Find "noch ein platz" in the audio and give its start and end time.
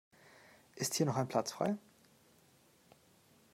1.05-1.51